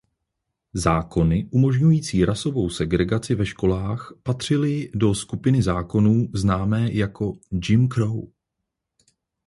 [0.73, 7.33] Zákony umožňující rasovou segregaci ve školách patřily do skupiny zákonů známé jako
[7.69, 8.27] Jim Crow.